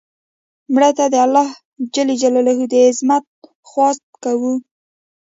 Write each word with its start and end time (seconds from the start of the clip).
مړه 0.73 0.89
ته 0.97 1.05
د 1.13 1.15
الله 1.25 1.47
ج 1.93 1.95
د 2.71 2.73
عظمت 2.87 3.25
خواست 3.69 4.03
کوو 4.23 4.53